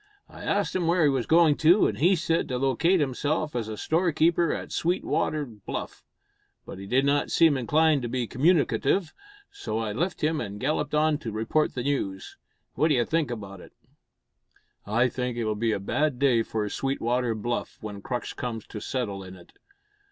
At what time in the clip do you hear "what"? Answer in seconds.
12.73-12.87